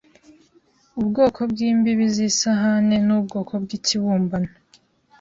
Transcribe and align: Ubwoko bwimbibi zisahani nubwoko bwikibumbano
Ubwoko 0.99 1.39
bwimbibi 1.51 2.05
zisahani 2.15 2.95
nubwoko 3.07 3.53
bwikibumbano 3.63 4.49